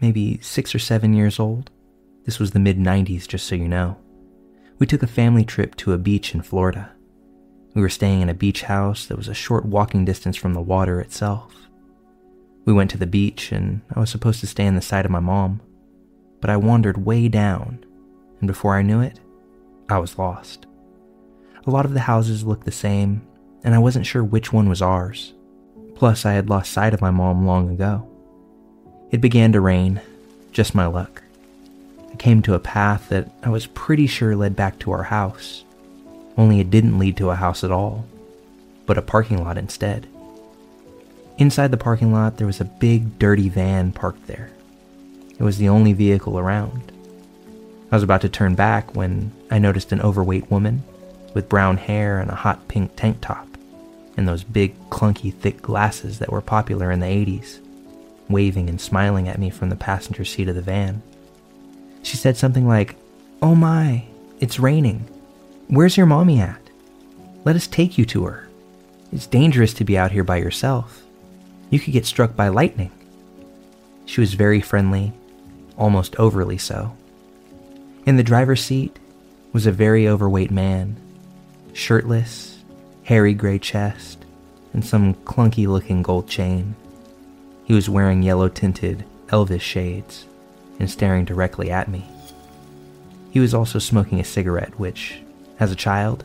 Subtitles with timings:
[0.00, 1.70] maybe six or seven years old,
[2.24, 3.96] this was the mid 90s, just so you know,
[4.78, 6.92] we took a family trip to a beach in Florida.
[7.74, 10.60] We were staying in a beach house that was a short walking distance from the
[10.60, 11.54] water itself.
[12.64, 15.10] We went to the beach, and I was supposed to stay on the side of
[15.10, 15.60] my mom,
[16.40, 17.84] but I wandered way down,
[18.40, 19.20] and before I knew it,
[19.88, 20.66] I was lost.
[21.66, 23.26] A lot of the houses looked the same,
[23.62, 25.34] and I wasn't sure which one was ours.
[25.94, 28.08] Plus, I had lost sight of my mom long ago.
[29.10, 30.00] It began to rain,
[30.52, 31.22] just my luck.
[32.12, 35.64] I came to a path that I was pretty sure led back to our house,
[36.36, 38.04] only it didn't lead to a house at all,
[38.84, 40.06] but a parking lot instead.
[41.38, 44.50] Inside the parking lot, there was a big, dirty van parked there.
[45.38, 46.92] It was the only vehicle around.
[47.90, 50.82] I was about to turn back when I noticed an overweight woman
[51.34, 53.46] with brown hair and a hot pink tank top
[54.16, 57.60] and those big, clunky, thick glasses that were popular in the 80s,
[58.28, 61.02] waving and smiling at me from the passenger seat of the van.
[62.02, 62.96] She said something like,
[63.42, 64.04] Oh my,
[64.40, 65.08] it's raining.
[65.68, 66.60] Where's your mommy at?
[67.44, 68.48] Let us take you to her.
[69.12, 71.02] It's dangerous to be out here by yourself.
[71.70, 72.90] You could get struck by lightning.
[74.04, 75.12] She was very friendly,
[75.76, 76.96] almost overly so.
[78.04, 78.98] In the driver's seat
[79.52, 80.96] was a very overweight man,
[81.72, 82.62] shirtless,
[83.02, 84.24] hairy gray chest,
[84.72, 86.74] and some clunky looking gold chain.
[87.66, 90.24] He was wearing yellow tinted Elvis shades
[90.78, 92.06] and staring directly at me.
[93.32, 95.18] He was also smoking a cigarette, which,
[95.58, 96.24] as a child,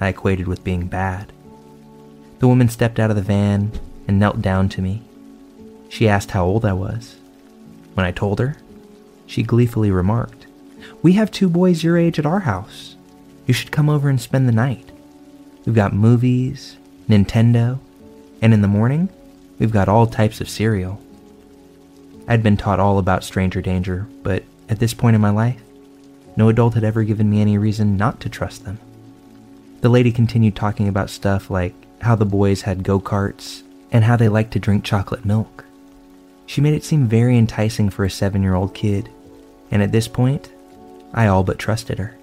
[0.00, 1.32] I equated with being bad.
[2.40, 3.70] The woman stepped out of the van
[4.08, 5.02] and knelt down to me.
[5.88, 7.16] She asked how old I was.
[7.94, 8.56] When I told her,
[9.26, 10.46] she gleefully remarked,
[11.02, 12.96] We have two boys your age at our house.
[13.46, 14.90] You should come over and spend the night.
[15.64, 17.78] We've got movies, Nintendo,
[18.42, 19.08] and in the morning,
[19.60, 21.00] we've got all types of cereal.
[22.26, 25.60] I'd been taught all about stranger danger, but at this point in my life,
[26.36, 28.78] no adult had ever given me any reason not to trust them.
[29.82, 33.62] The lady continued talking about stuff like how the boys had go karts
[33.92, 35.64] and how they liked to drink chocolate milk.
[36.46, 39.10] She made it seem very enticing for a seven year old kid,
[39.70, 40.50] and at this point,
[41.12, 42.16] I all but trusted her.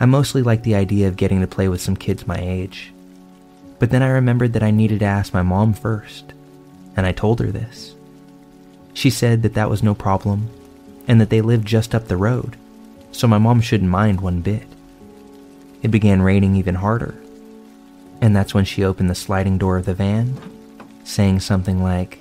[0.00, 2.92] I mostly liked the idea of getting to play with some kids my age.
[3.78, 6.32] But then I remembered that I needed to ask my mom first,
[6.96, 7.94] and I told her this.
[8.94, 10.48] She said that that was no problem,
[11.06, 12.56] and that they lived just up the road,
[13.12, 14.66] so my mom shouldn't mind one bit.
[15.82, 17.14] It began raining even harder,
[18.22, 20.40] and that's when she opened the sliding door of the van,
[21.04, 22.18] saying something like,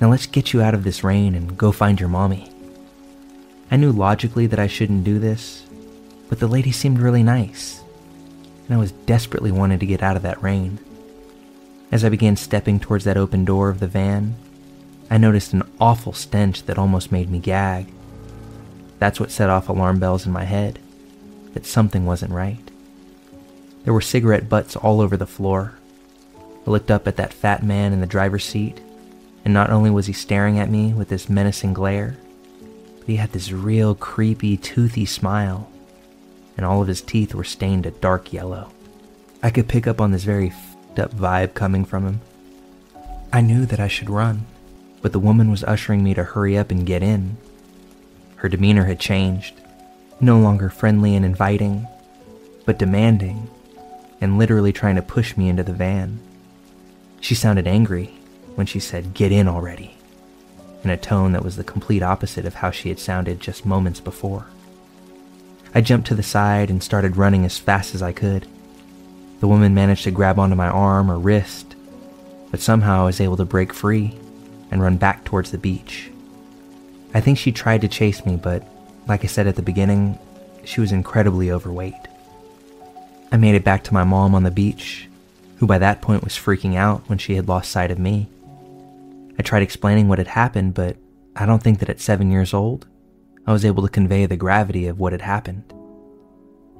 [0.00, 2.48] Now let's get you out of this rain and go find your mommy.
[3.70, 5.64] I knew logically that I shouldn't do this,
[6.28, 7.82] but the lady seemed really nice,
[8.66, 10.78] and I was desperately wanting to get out of that rain.
[11.92, 14.34] As I began stepping towards that open door of the van,
[15.10, 17.92] I noticed an awful stench that almost made me gag.
[18.98, 20.78] That's what set off alarm bells in my head
[21.52, 22.70] that something wasn't right.
[23.84, 25.74] There were cigarette butts all over the floor.
[26.66, 28.80] I looked up at that fat man in the driver's seat,
[29.44, 32.16] and not only was he staring at me with this menacing glare,
[33.00, 35.70] but he had this real creepy, toothy smile,
[36.56, 38.72] and all of his teeth were stained a dark yellow.
[39.42, 40.54] I could pick up on this very
[40.92, 42.20] f***ed up vibe coming from him.
[43.32, 44.46] I knew that I should run
[45.02, 47.36] but the woman was ushering me to hurry up and get in.
[48.36, 49.60] Her demeanor had changed,
[50.20, 51.86] no longer friendly and inviting,
[52.64, 53.50] but demanding,
[54.20, 56.20] and literally trying to push me into the van.
[57.20, 58.14] She sounded angry
[58.54, 59.96] when she said, Get in already,
[60.84, 64.00] in a tone that was the complete opposite of how she had sounded just moments
[64.00, 64.46] before.
[65.74, 68.46] I jumped to the side and started running as fast as I could.
[69.42, 71.74] The woman managed to grab onto my arm or wrist,
[72.52, 74.14] but somehow I was able to break free
[74.70, 76.12] and run back towards the beach.
[77.12, 78.62] I think she tried to chase me, but
[79.08, 80.16] like I said at the beginning,
[80.64, 82.06] she was incredibly overweight.
[83.32, 85.08] I made it back to my mom on the beach,
[85.56, 88.28] who by that point was freaking out when she had lost sight of me.
[89.40, 90.96] I tried explaining what had happened, but
[91.34, 92.86] I don't think that at seven years old,
[93.44, 95.64] I was able to convey the gravity of what had happened.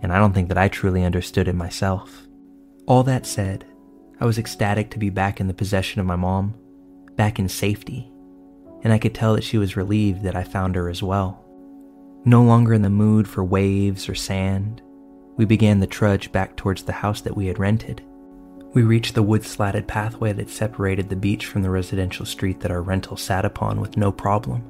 [0.00, 2.28] And I don't think that I truly understood it myself.
[2.86, 3.64] All that said,
[4.20, 6.54] I was ecstatic to be back in the possession of my mom
[7.16, 8.10] back in safety,
[8.82, 11.44] and I could tell that she was relieved that I found her as well.
[12.24, 14.82] No longer in the mood for waves or sand,
[15.36, 18.02] we began the trudge back towards the house that we had rented.
[18.74, 22.70] We reached the wood slatted pathway that separated the beach from the residential street that
[22.70, 24.64] our rental sat upon with no problem.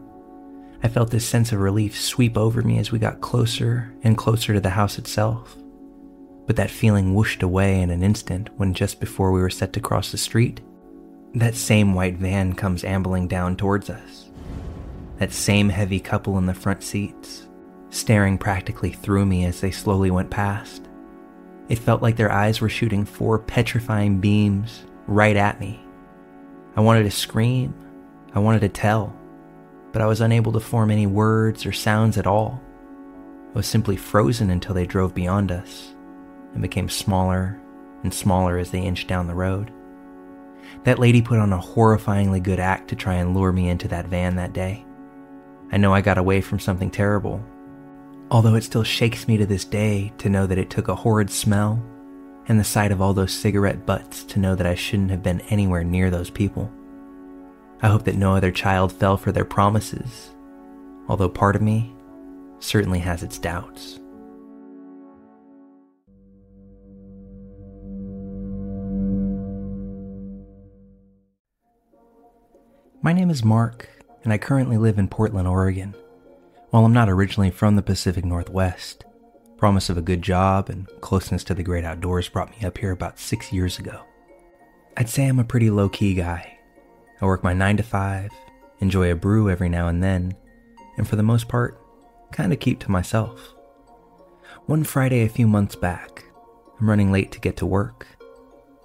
[0.83, 4.53] I felt this sense of relief sweep over me as we got closer and closer
[4.53, 5.57] to the house itself.
[6.53, 9.81] But that feeling whooshed away in an instant when just before we were set to
[9.81, 10.61] cross the street,
[11.33, 14.27] that same white van comes ambling down towards us.
[15.17, 17.49] That same heavy couple in the front seats,
[17.89, 20.91] staring practically through me as they slowly went past.
[21.71, 25.81] It felt like their eyes were shooting four petrifying beams right at me.
[26.77, 27.75] I wanted to scream.
[28.35, 29.17] I wanted to tell
[29.91, 32.61] but I was unable to form any words or sounds at all.
[33.55, 35.95] I was simply frozen until they drove beyond us
[36.53, 37.61] and became smaller
[38.03, 39.73] and smaller as they inched down the road.
[40.85, 44.07] That lady put on a horrifyingly good act to try and lure me into that
[44.07, 44.85] van that day.
[45.71, 47.43] I know I got away from something terrible,
[48.31, 51.31] although it still shakes me to this day to know that it took a horrid
[51.31, 51.83] smell
[52.49, 55.41] and the sight of all those cigarette butts to know that I shouldn't have been
[55.43, 56.71] anywhere near those people.
[57.81, 60.31] I hope that no other child fell for their promises,
[61.09, 61.95] although part of me
[62.59, 63.99] certainly has its doubts.
[73.05, 73.89] My name is Mark,
[74.23, 75.93] and I currently live in Portland, Oregon.
[76.71, 79.05] While I'm not originally from the Pacific Northwest,
[79.57, 82.93] promise of a good job and closeness to the great outdoors brought me up here
[82.93, 84.03] about six years ago.
[84.97, 86.61] I'd say I'm a pretty low key guy,
[87.21, 88.31] I work my 9 to 5,
[88.79, 90.37] enjoy a brew every now and then,
[90.97, 91.81] and for the most part,
[92.31, 93.53] kind of keep to myself.
[94.67, 96.23] One Friday a few months back,
[96.81, 98.07] I'm running late to get to work.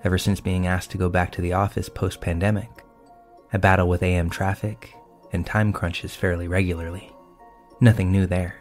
[0.03, 2.83] Ever since being asked to go back to the office post pandemic,
[3.53, 4.93] I battle with AM traffic
[5.31, 7.13] and time crunches fairly regularly.
[7.79, 8.55] Nothing new there.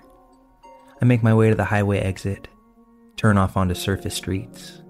[1.02, 2.46] I make my way to the highway exit,
[3.16, 4.82] turn off onto surface streets,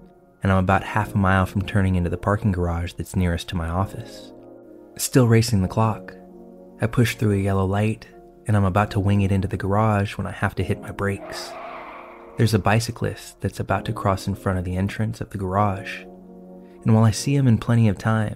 [0.43, 3.55] and I'm about half a mile from turning into the parking garage that's nearest to
[3.55, 4.31] my office.
[4.97, 6.13] Still racing the clock.
[6.79, 8.07] I push through a yellow light,
[8.45, 10.91] and I'm about to wing it into the garage when I have to hit my
[10.91, 11.51] brakes.
[12.37, 16.03] There's a bicyclist that's about to cross in front of the entrance of the garage,
[16.83, 18.35] and while I see him in plenty of time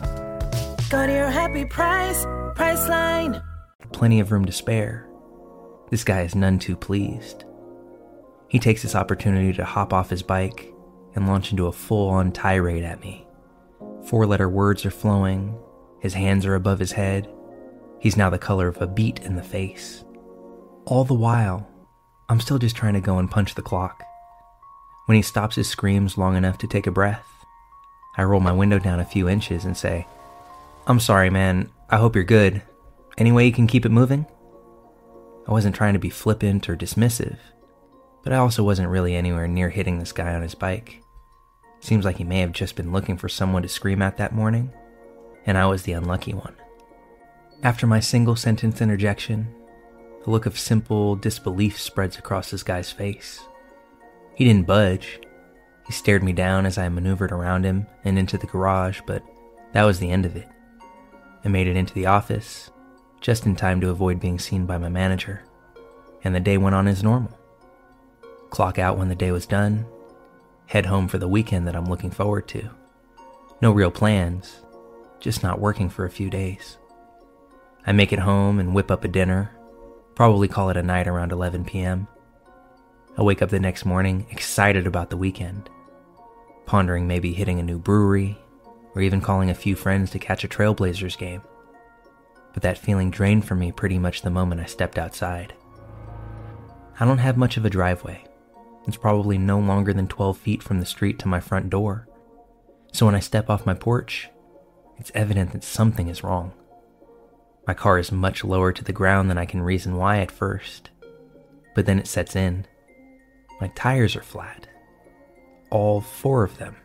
[0.91, 3.41] Go to your happy price, Priceline
[4.01, 5.07] plenty of room to spare.
[5.91, 7.45] This guy is none too pleased.
[8.47, 10.73] He takes this opportunity to hop off his bike
[11.13, 13.27] and launch into a full on tirade at me.
[14.05, 15.55] Four letter words are flowing,
[15.99, 17.31] his hands are above his head.
[17.99, 20.03] He's now the color of a beet in the face.
[20.85, 21.69] All the while,
[22.27, 24.01] I'm still just trying to go and punch the clock.
[25.05, 27.27] When he stops his screams long enough to take a breath,
[28.17, 30.07] I roll my window down a few inches and say,
[30.87, 31.69] I'm sorry, man.
[31.89, 32.61] I hope you're good.
[33.17, 34.25] Any way you can keep it moving?
[35.47, 37.37] I wasn't trying to be flippant or dismissive,
[38.23, 41.01] but I also wasn't really anywhere near hitting this guy on his bike.
[41.81, 44.71] Seems like he may have just been looking for someone to scream at that morning,
[45.45, 46.55] and I was the unlucky one.
[47.63, 49.53] After my single sentence interjection,
[50.25, 53.39] a look of simple disbelief spreads across this guy's face.
[54.35, 55.19] He didn't budge.
[55.85, 59.23] He stared me down as I maneuvered around him and into the garage, but
[59.73, 60.47] that was the end of it.
[61.43, 62.69] I made it into the office
[63.19, 65.43] just in time to avoid being seen by my manager,
[66.23, 67.37] and the day went on as normal.
[68.49, 69.85] Clock out when the day was done,
[70.67, 72.69] head home for the weekend that I'm looking forward to.
[73.61, 74.61] No real plans,
[75.19, 76.77] just not working for a few days.
[77.85, 79.51] I make it home and whip up a dinner,
[80.15, 82.07] probably call it a night around 11 p.m.
[83.17, 85.69] I wake up the next morning excited about the weekend,
[86.65, 88.37] pondering maybe hitting a new brewery
[88.95, 91.41] or even calling a few friends to catch a Trailblazers game
[92.53, 95.53] but that feeling drained from me pretty much the moment I stepped outside.
[96.99, 98.25] I don't have much of a driveway.
[98.87, 102.07] It's probably no longer than 12 feet from the street to my front door.
[102.91, 104.29] So when I step off my porch,
[104.97, 106.53] it's evident that something is wrong.
[107.67, 110.89] My car is much lower to the ground than I can reason why at first,
[111.75, 112.65] but then it sets in.
[113.61, 114.67] My tires are flat.
[115.69, 116.75] All four of them.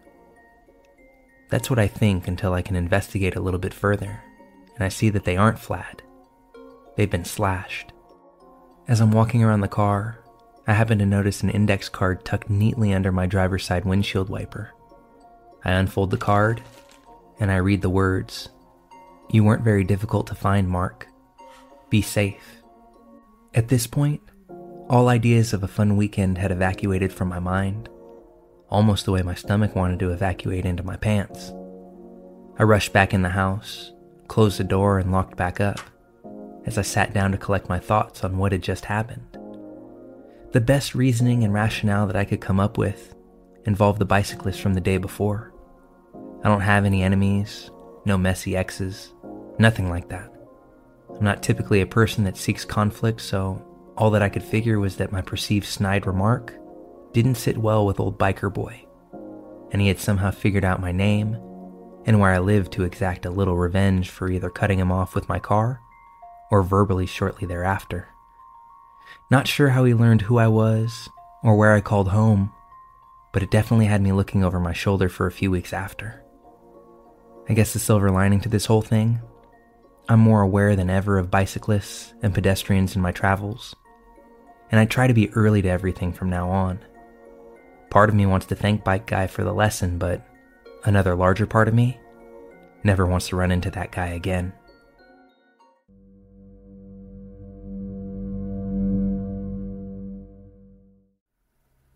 [1.49, 4.23] That's what I think until I can investigate a little bit further
[4.75, 6.03] and I see that they aren't flat.
[6.97, 7.93] They've been slashed.
[8.89, 10.19] As I'm walking around the car,
[10.67, 14.73] I happen to notice an index card tucked neatly under my driver's side windshield wiper.
[15.65, 16.63] I unfold the card
[17.41, 18.49] and I read the words
[19.31, 21.09] You weren't very difficult to find, Mark.
[21.91, 22.63] Be safe.
[23.55, 24.21] At this point,
[24.89, 27.89] all ideas of a fun weekend had evacuated from my mind,
[28.69, 31.53] almost the way my stomach wanted to evacuate into my pants.
[32.59, 33.93] I rushed back in the house,
[34.29, 35.81] closed the door, and locked back up
[36.65, 39.39] as I sat down to collect my thoughts on what had just happened.
[40.53, 43.15] The best reasoning and rationale that I could come up with
[43.65, 45.53] involved the bicyclist from the day before.
[46.43, 47.71] I don't have any enemies,
[48.05, 49.13] no messy exes,
[49.59, 50.33] nothing like that.
[51.11, 53.63] I'm not typically a person that seeks conflict, so
[53.97, 56.55] all that I could figure was that my perceived snide remark
[57.17, 58.85] didn't sit well with old biker boy,
[59.71, 61.35] and he had somehow figured out my name
[62.05, 65.27] and where I lived to exact a little revenge for either cutting him off with
[65.27, 65.81] my car
[66.51, 68.09] or verbally shortly thereafter.
[69.31, 71.09] Not sure how he learned who I was
[71.43, 72.53] or where I called home,
[73.33, 76.23] but it definitely had me looking over my shoulder for a few weeks after.
[77.49, 79.23] I guess the silver lining to this whole thing
[80.07, 83.75] I'm more aware than ever of bicyclists and pedestrians in my travels,
[84.71, 86.79] and I try to be early to everything from now on.
[87.91, 90.23] Part of me wants to thank Bike Guy for the lesson, but
[90.85, 91.99] another larger part of me
[92.85, 94.53] never wants to run into that guy again.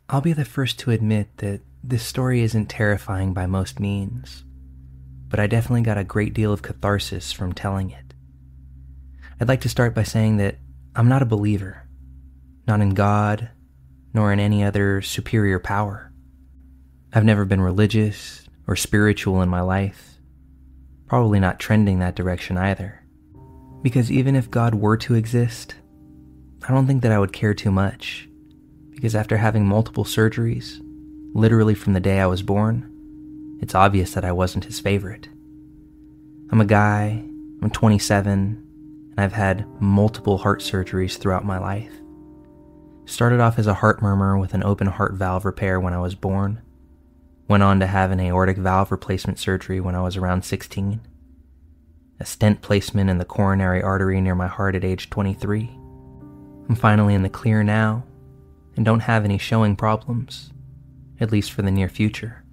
[0.08, 4.44] I'll be the first to admit that this story isn't terrifying by most means
[5.30, 8.14] but I definitely got a great deal of catharsis from telling it.
[9.40, 10.56] I'd like to start by saying that
[10.94, 11.88] I'm not a believer,
[12.66, 13.48] not in God,
[14.12, 16.12] nor in any other superior power.
[17.12, 20.18] I've never been religious or spiritual in my life,
[21.06, 23.02] probably not trending that direction either.
[23.82, 25.74] Because even if God were to exist,
[26.68, 28.28] I don't think that I would care too much.
[28.90, 30.78] Because after having multiple surgeries,
[31.34, 32.86] literally from the day I was born,
[33.60, 35.28] it's obvious that I wasn't his favorite.
[36.50, 37.24] I'm a guy,
[37.62, 38.32] I'm 27,
[39.10, 41.92] and I've had multiple heart surgeries throughout my life.
[43.04, 46.14] Started off as a heart murmur with an open heart valve repair when I was
[46.14, 46.62] born.
[47.48, 51.00] Went on to have an aortic valve replacement surgery when I was around 16.
[52.20, 55.70] A stent placement in the coronary artery near my heart at age 23.
[56.68, 58.04] I'm finally in the clear now
[58.76, 60.52] and don't have any showing problems,
[61.18, 62.44] at least for the near future.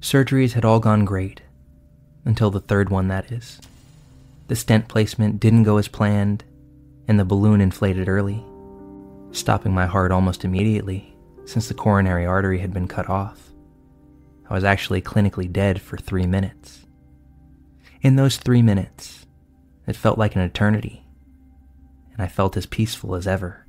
[0.00, 1.42] Surgeries had all gone great.
[2.24, 3.60] Until the third one, that is.
[4.48, 6.44] The stent placement didn't go as planned,
[7.06, 8.42] and the balloon inflated early,
[9.32, 13.50] stopping my heart almost immediately since the coronary artery had been cut off.
[14.48, 16.86] I was actually clinically dead for three minutes.
[18.02, 19.26] In those three minutes,
[19.86, 21.04] it felt like an eternity,
[22.12, 23.66] and I felt as peaceful as ever.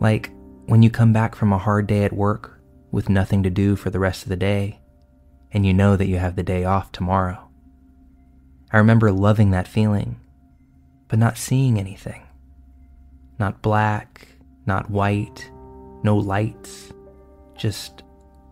[0.00, 0.30] Like
[0.66, 2.60] when you come back from a hard day at work
[2.90, 4.80] with nothing to do for the rest of the day
[5.52, 7.48] and you know that you have the day off tomorrow.
[8.70, 10.20] I remember loving that feeling,
[11.08, 12.22] but not seeing anything.
[13.38, 14.28] Not black,
[14.66, 15.50] not white,
[16.02, 16.92] no lights,
[17.56, 18.02] just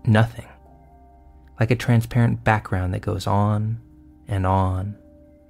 [0.06, 0.46] nothing.
[1.60, 3.80] Like a transparent background that goes on
[4.26, 4.96] and on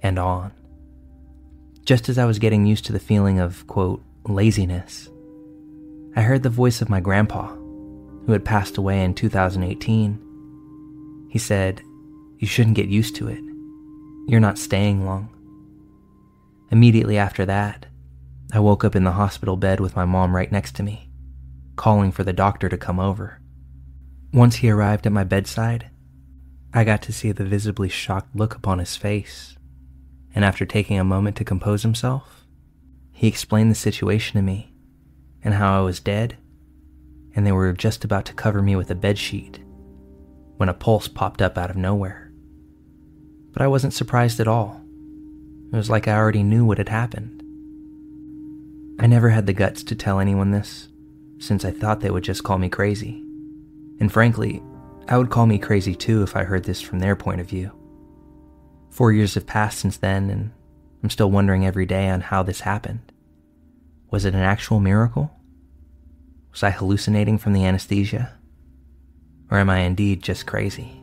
[0.01, 0.51] and on.
[1.85, 5.09] Just as I was getting used to the feeling of, quote, laziness,
[6.15, 10.25] I heard the voice of my grandpa, who had passed away in 2018
[11.35, 11.81] he said,
[12.39, 13.43] You shouldn't get used to it.
[14.25, 15.27] You're not staying long.
[16.71, 17.87] Immediately after that,
[18.55, 21.09] I woke up in the hospital bed with my mom right next to me,
[21.75, 23.41] calling for the doctor to come over.
[24.31, 25.89] Once he arrived at my bedside,
[26.73, 29.57] I got to see the visibly shocked look upon his face,
[30.33, 32.45] and after taking a moment to compose himself,
[33.11, 34.73] he explained the situation to me
[35.43, 36.37] and how I was dead,
[37.35, 39.59] and they were just about to cover me with a bedsheet
[40.55, 42.31] when a pulse popped up out of nowhere.
[43.51, 44.81] But I wasn't surprised at all.
[45.73, 47.41] It was like I already knew what had happened.
[48.97, 50.87] I never had the guts to tell anyone this,
[51.39, 53.21] since I thought they would just call me crazy.
[53.99, 54.63] And frankly,
[55.07, 57.71] I would call me crazy too if I heard this from their point of view.
[58.91, 60.51] Four years have passed since then, and
[61.03, 63.11] I'm still wondering every day on how this happened.
[64.09, 65.31] Was it an actual miracle?
[66.51, 68.33] Was I hallucinating from the anesthesia?
[69.51, 71.01] Or am I indeed just crazy?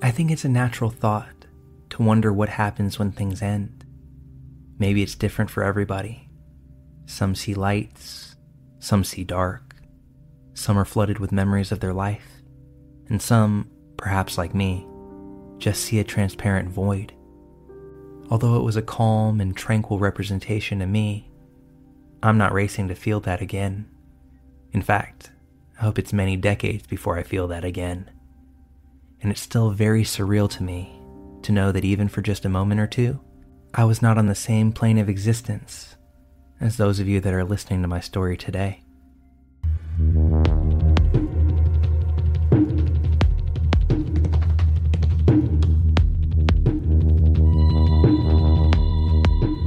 [0.00, 1.46] I think it's a natural thought
[1.90, 3.84] to wonder what happens when things end.
[4.78, 6.27] Maybe it's different for everybody.
[7.08, 8.36] Some see lights,
[8.80, 9.76] some see dark,
[10.52, 12.42] some are flooded with memories of their life,
[13.08, 14.86] and some, perhaps like me,
[15.56, 17.14] just see a transparent void.
[18.30, 21.30] Although it was a calm and tranquil representation to me,
[22.22, 23.88] I'm not racing to feel that again.
[24.72, 25.32] In fact,
[25.78, 28.10] I hope it's many decades before I feel that again.
[29.22, 31.00] And it's still very surreal to me
[31.40, 33.18] to know that even for just a moment or two,
[33.72, 35.96] I was not on the same plane of existence
[36.60, 38.82] as those of you that are listening to my story today.